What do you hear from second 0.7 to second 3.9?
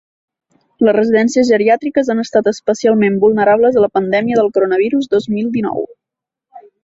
Les residències geriàtriques han estat especialment vulnerables a